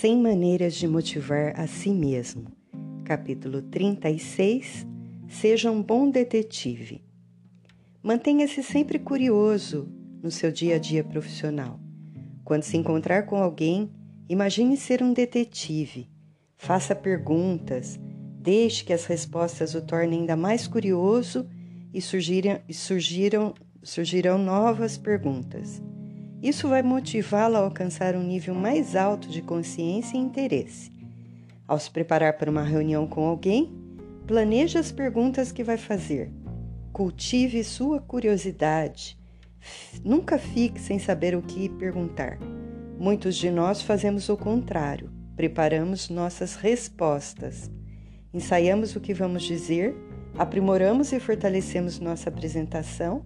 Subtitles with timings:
[0.00, 2.52] 100 maneiras de motivar a si mesmo.
[3.04, 4.86] Capítulo 36
[5.26, 7.02] Seja um bom detetive.
[8.00, 9.88] Mantenha-se sempre curioso
[10.22, 11.80] no seu dia a dia profissional.
[12.44, 13.90] Quando se encontrar com alguém,
[14.28, 16.08] imagine ser um detetive.
[16.56, 17.98] Faça perguntas,
[18.38, 21.44] deixe que as respostas o tornem ainda mais curioso
[21.92, 23.52] e, surgiram, surgiram,
[23.82, 25.82] surgirão novas perguntas.
[26.42, 30.92] Isso vai motivá-lo a alcançar um nível mais alto de consciência e interesse.
[31.66, 33.76] Ao se preparar para uma reunião com alguém,
[34.24, 36.30] planeje as perguntas que vai fazer.
[36.92, 39.18] Cultive sua curiosidade.
[40.04, 42.38] Nunca fique sem saber o que perguntar.
[42.96, 45.10] Muitos de nós fazemos o contrário.
[45.34, 47.68] Preparamos nossas respostas.
[48.32, 49.92] Ensaiamos o que vamos dizer,
[50.36, 53.24] aprimoramos e fortalecemos nossa apresentação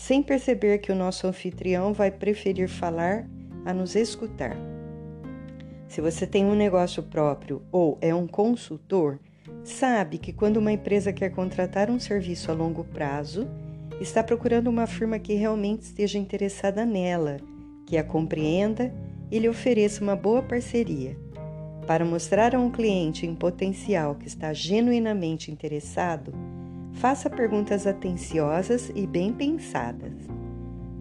[0.00, 3.28] sem perceber que o nosso anfitrião vai preferir falar
[3.66, 4.56] a nos escutar.
[5.86, 9.20] Se você tem um negócio próprio ou é um consultor,
[9.62, 13.46] sabe que quando uma empresa quer contratar um serviço a longo prazo,
[14.00, 17.36] está procurando uma firma que realmente esteja interessada nela,
[17.86, 18.90] que a compreenda
[19.30, 21.14] e lhe ofereça uma boa parceria.
[21.86, 26.32] Para mostrar a um cliente em potencial que está genuinamente interessado,
[26.92, 30.12] Faça perguntas atenciosas e bem pensadas.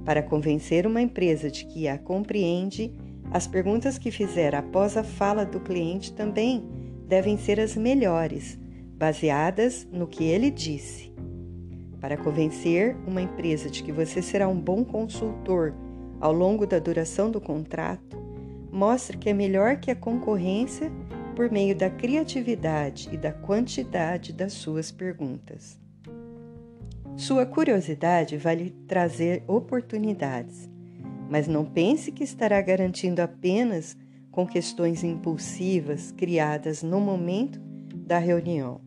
[0.05, 2.93] Para convencer uma empresa de que a compreende,
[3.31, 6.67] as perguntas que fizer após a fala do cliente também
[7.07, 8.57] devem ser as melhores,
[8.97, 11.13] baseadas no que ele disse.
[11.99, 15.73] Para convencer uma empresa de que você será um bom consultor
[16.19, 18.17] ao longo da duração do contrato,
[18.71, 20.91] mostre que é melhor que a concorrência
[21.39, 25.79] por meio da criatividade e da quantidade das suas perguntas.
[27.15, 30.69] Sua curiosidade vai lhe trazer oportunidades,
[31.29, 33.95] mas não pense que estará garantindo apenas
[34.29, 37.57] com questões impulsivas criadas no momento
[37.95, 38.81] da reunião.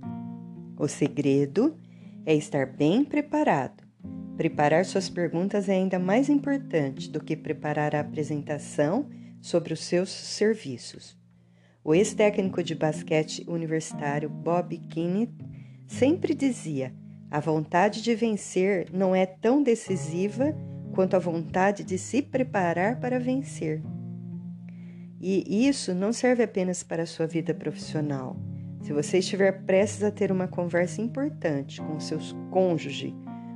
[0.79, 1.75] O segredo
[2.27, 3.83] é estar bem preparado.
[4.37, 9.09] Preparar suas perguntas é ainda mais importante do que preparar a apresentação
[9.41, 11.22] sobre os seus serviços.
[11.85, 15.29] O ex-técnico de basquete universitário Bob Kinney
[15.87, 16.95] sempre dizia
[17.29, 20.55] a vontade de vencer não é tão decisiva
[20.95, 23.83] quanto a vontade de se preparar para vencer.
[25.21, 28.37] E isso não serve apenas para a sua vida profissional.
[28.83, 32.19] Se você estiver prestes a ter uma conversa importante com seu
[32.51, 33.15] cônjuge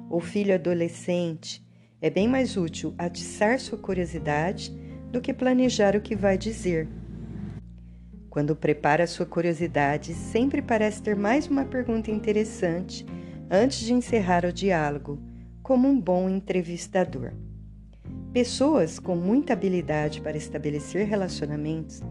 [0.08, 1.64] ou filho adolescente,
[2.00, 4.72] é bem mais útil atiçar sua curiosidade
[5.10, 6.88] do que planejar o que vai dizer.
[8.37, 13.07] Quando prepara sua curiosidade, sempre parece ter mais uma pergunta interessante
[13.51, 15.19] antes de encerrar o diálogo,
[15.63, 17.33] como um bom entrevistador.
[18.35, 22.03] Pessoas com muita habilidade para estabelecer relacionamentos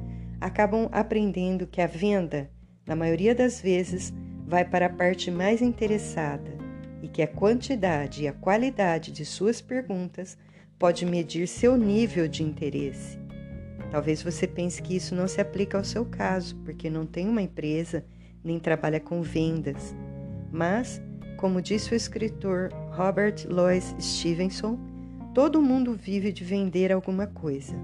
[0.42, 2.50] acabam aprendendo que a venda,
[2.88, 4.12] na maioria das vezes,
[4.48, 6.58] vai para a parte mais interessada
[7.04, 10.36] e que a quantidade e a qualidade de suas perguntas
[10.80, 13.25] pode medir seu nível de interesse.
[13.92, 17.42] Talvez você pense que isso não se aplica ao seu caso, porque não tem uma
[17.42, 18.04] empresa
[18.44, 19.96] nem trabalha com vendas,
[20.52, 21.02] mas
[21.38, 24.80] como disse o escritor Robert Louis Stevenson,
[25.34, 27.76] todo mundo vive de vender alguma coisa.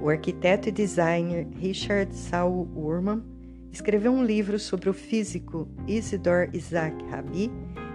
[0.00, 3.22] O arquiteto e designer Richard Saul Urman
[3.70, 7.50] escreveu um livro sobre o físico Isidor Isaac Rabi,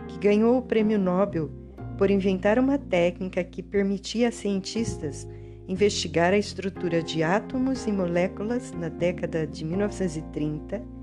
[0.07, 1.51] que ganhou o prêmio Nobel
[1.97, 5.27] por inventar uma técnica que permitia a cientistas
[5.67, 10.97] investigar a estrutura de átomos e moléculas na década de 1930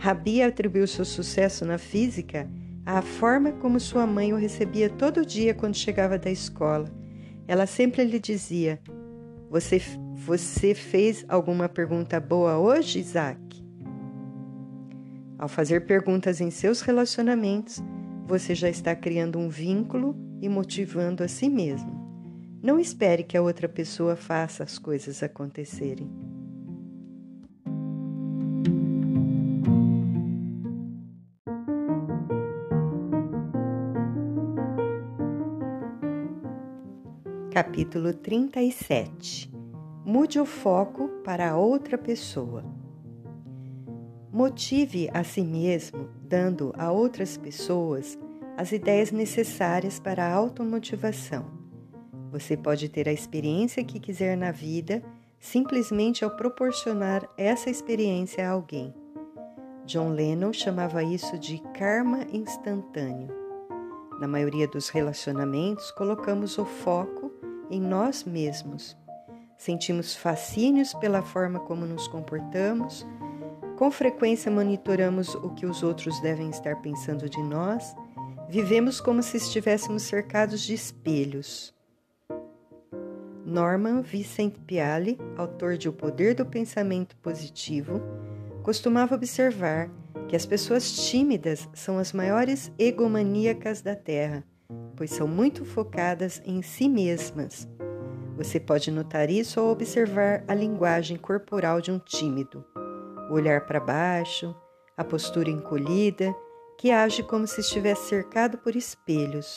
[0.00, 2.48] Rabi atribuiu seu sucesso na física
[2.86, 6.90] à forma como sua mãe o recebia todo dia quando chegava da escola.
[7.46, 8.80] Ela sempre lhe dizia:
[9.50, 9.78] Você,
[10.14, 13.62] você fez alguma pergunta boa hoje, Isaac?
[15.38, 17.82] Ao fazer perguntas em seus relacionamentos,
[18.26, 21.99] você já está criando um vínculo e motivando a si mesmo.
[22.62, 26.10] Não espere que a outra pessoa faça as coisas acontecerem.
[37.50, 39.50] Capítulo 37
[40.04, 42.62] Mude o foco para outra pessoa.
[44.30, 48.18] Motive a si mesmo, dando a outras pessoas
[48.56, 51.59] as ideias necessárias para a automotivação.
[52.30, 55.02] Você pode ter a experiência que quiser na vida
[55.40, 58.94] simplesmente ao proporcionar essa experiência a alguém.
[59.86, 63.28] John Lennon chamava isso de karma instantâneo.
[64.20, 67.32] Na maioria dos relacionamentos, colocamos o foco
[67.70, 68.96] em nós mesmos.
[69.56, 73.06] sentimos fascínios pela forma como nos comportamos,
[73.76, 77.94] com frequência monitoramos o que os outros devem estar pensando de nós,
[78.48, 81.74] vivemos como se estivéssemos cercados de espelhos.
[83.50, 88.00] Norman Vincent Peale, autor de O Poder do Pensamento Positivo,
[88.62, 89.90] costumava observar
[90.28, 94.44] que as pessoas tímidas são as maiores egomaníacas da Terra,
[94.94, 97.68] pois são muito focadas em si mesmas.
[98.36, 102.64] Você pode notar isso ao observar a linguagem corporal de um tímido,
[103.28, 104.54] o olhar para baixo,
[104.96, 106.32] a postura encolhida,
[106.78, 109.56] que age como se estivesse cercado por espelhos.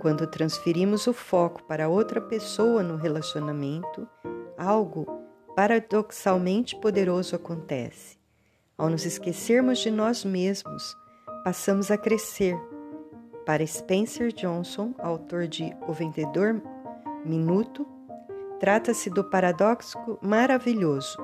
[0.00, 4.08] Quando transferimos o foco para outra pessoa no relacionamento,
[4.56, 5.06] algo
[5.54, 8.16] paradoxalmente poderoso acontece.
[8.78, 10.96] Ao nos esquecermos de nós mesmos,
[11.44, 12.56] passamos a crescer.
[13.44, 16.62] Para Spencer Johnson, autor de O Vendedor
[17.22, 17.86] Minuto,
[18.58, 21.18] trata-se do paradoxo maravilhoso.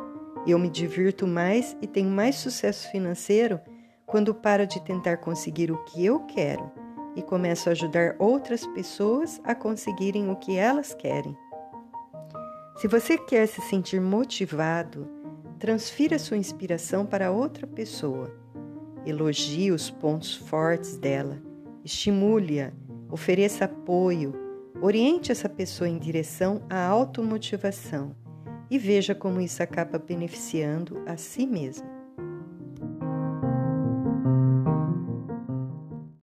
[0.47, 3.59] Eu me divirto mais e tenho mais sucesso financeiro
[4.05, 6.86] quando paro de tentar conseguir o que eu quero
[7.17, 11.37] e começo a ajudar outras pessoas a conseguirem o que elas querem.
[12.77, 15.17] Se você quer se sentir motivado,
[15.59, 18.31] Transfira sua inspiração para outra pessoa.
[19.07, 21.43] Elogie os pontos fortes dela,
[21.83, 22.73] estimule-a,
[23.11, 24.35] ofereça apoio,
[24.83, 28.15] oriente essa pessoa em direção à automotivação
[28.71, 31.89] e veja como isso acaba beneficiando a si mesmo.